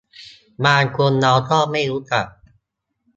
[0.65, 2.25] บางคนเราก็ไม่รู้จัก